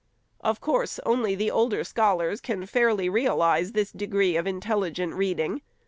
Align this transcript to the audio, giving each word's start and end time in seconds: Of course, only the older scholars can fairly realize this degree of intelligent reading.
Of 0.39 0.59
course, 0.59 0.99
only 1.05 1.35
the 1.35 1.51
older 1.51 1.83
scholars 1.83 2.41
can 2.41 2.65
fairly 2.65 3.07
realize 3.07 3.73
this 3.73 3.91
degree 3.91 4.35
of 4.35 4.47
intelligent 4.47 5.13
reading. 5.13 5.61